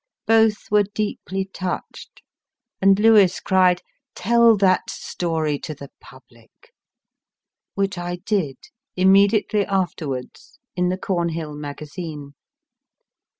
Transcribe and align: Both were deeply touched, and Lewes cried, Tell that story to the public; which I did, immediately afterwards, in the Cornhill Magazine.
Both 0.25 0.71
were 0.71 0.81
deeply 0.95 1.45
touched, 1.45 2.23
and 2.81 2.97
Lewes 2.99 3.39
cried, 3.39 3.83
Tell 4.15 4.57
that 4.57 4.89
story 4.89 5.59
to 5.59 5.75
the 5.75 5.91
public; 5.99 6.73
which 7.75 7.99
I 7.99 8.15
did, 8.15 8.57
immediately 8.95 9.63
afterwards, 9.63 10.57
in 10.75 10.89
the 10.89 10.97
Cornhill 10.97 11.53
Magazine. 11.53 12.33